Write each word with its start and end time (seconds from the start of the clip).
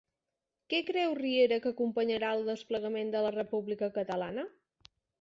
Què 0.73 0.79
creu 0.87 1.13
Riera 1.19 1.59
que 1.67 1.75
acompanyarà 1.77 2.33
al 2.39 2.43
desplegament 2.51 3.15
de 3.19 3.25
la 3.29 3.37
República 3.39 3.95
Catalana? 4.03 4.53